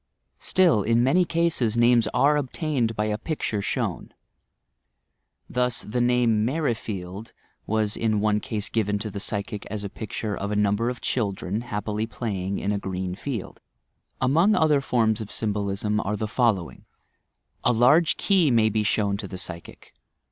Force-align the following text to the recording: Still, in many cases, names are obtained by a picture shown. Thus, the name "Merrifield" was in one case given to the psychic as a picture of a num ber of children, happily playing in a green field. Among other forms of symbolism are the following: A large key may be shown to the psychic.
Still, 0.39 0.81
in 0.81 1.03
many 1.03 1.25
cases, 1.25 1.77
names 1.77 2.07
are 2.11 2.35
obtained 2.35 2.95
by 2.95 3.05
a 3.05 3.19
picture 3.19 3.61
shown. 3.61 4.11
Thus, 5.47 5.83
the 5.83 6.01
name 6.01 6.43
"Merrifield" 6.43 7.33
was 7.67 7.95
in 7.95 8.19
one 8.19 8.39
case 8.39 8.67
given 8.67 8.97
to 8.97 9.11
the 9.11 9.19
psychic 9.19 9.63
as 9.67 9.83
a 9.83 9.89
picture 9.89 10.35
of 10.35 10.49
a 10.49 10.55
num 10.55 10.75
ber 10.77 10.89
of 10.89 11.01
children, 11.01 11.61
happily 11.61 12.07
playing 12.07 12.57
in 12.57 12.71
a 12.71 12.79
green 12.79 13.13
field. 13.13 13.61
Among 14.19 14.55
other 14.55 14.81
forms 14.81 15.21
of 15.21 15.29
symbolism 15.31 15.99
are 15.99 16.17
the 16.17 16.27
following: 16.27 16.85
A 17.63 17.71
large 17.71 18.17
key 18.17 18.49
may 18.49 18.69
be 18.69 18.81
shown 18.81 19.17
to 19.17 19.27
the 19.27 19.37
psychic. 19.37 19.93